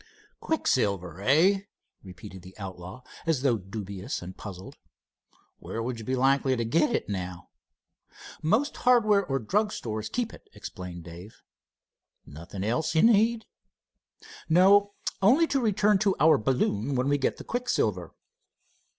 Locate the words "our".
16.19-16.39